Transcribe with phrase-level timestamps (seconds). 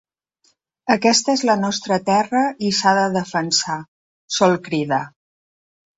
[0.93, 3.79] Aquesta és la nostra terra i s’ha de defensar,
[4.39, 5.03] sol cridar.